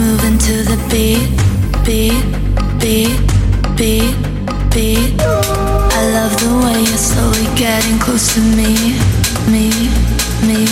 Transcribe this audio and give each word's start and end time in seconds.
moving 0.00 0.38
to 0.38 0.54
the 0.70 0.78
beat, 0.90 1.28
beat, 1.84 2.24
beat, 2.80 3.16
beat, 3.76 4.14
beat. 4.72 5.20
I 5.20 6.02
love 6.16 6.32
the 6.40 6.52
way 6.64 6.78
you're 6.88 7.04
slowly 7.10 7.46
getting 7.54 7.98
close 7.98 8.32
to 8.34 8.40
me, 8.40 8.72
me, 9.52 9.68
me. 10.46 10.69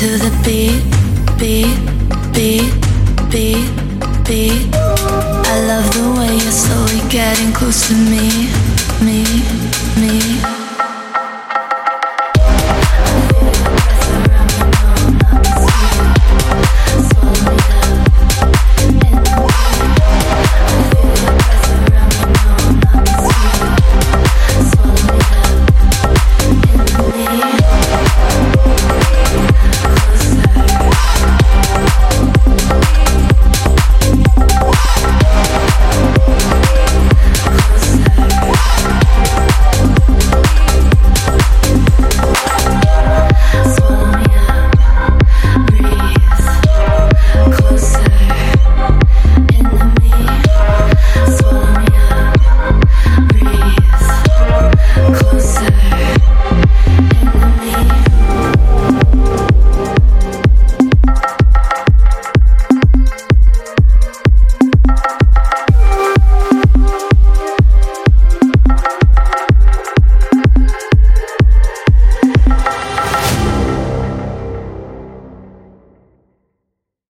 to 0.00 0.16
the 0.16 0.30
beat, 0.42 0.80
beat, 1.38 1.76
beat, 2.32 2.72
beat, 3.30 3.68
beat. 4.24 4.74
I 4.74 5.60
love 5.68 5.92
the 5.92 6.18
way 6.18 6.32
you're 6.38 6.50
slowly 6.50 7.06
getting 7.10 7.52
close 7.52 7.86
to 7.88 7.94
me, 7.94 8.48
me. 9.04 9.69